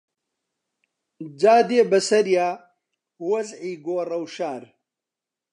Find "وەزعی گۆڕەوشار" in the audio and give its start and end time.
3.29-4.63